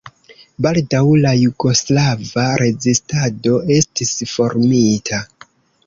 [0.65, 5.27] Baldaŭ la jugoslava rezistado estis formita.